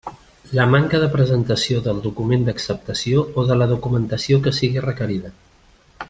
La 0.59 0.63
manca 0.75 1.01
de 1.03 1.09
presentació 1.15 1.83
del 1.87 1.99
document 2.05 2.47
d'acceptació 2.47 3.27
o 3.41 3.47
de 3.51 3.61
la 3.63 3.67
documentació 3.75 4.41
que 4.47 4.59
sigui 4.61 4.85
requerida. 4.91 5.33